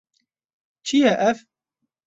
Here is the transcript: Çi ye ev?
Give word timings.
Çi 0.85 0.97
ye 1.03 1.13
ev? 1.29 1.37